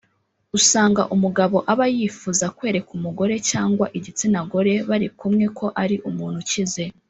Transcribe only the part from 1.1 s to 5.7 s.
umugabo aba yifuza kwereka umugore cyangwa igitsinagore bari kumwe ko